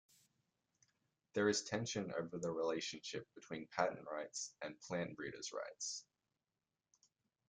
[1.35, 6.03] There is tension over the relationship between patent rights and plant breeder's rights.